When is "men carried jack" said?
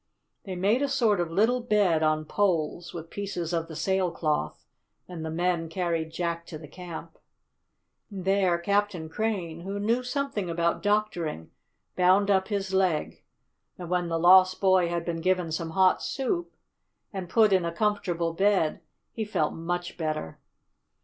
5.29-6.47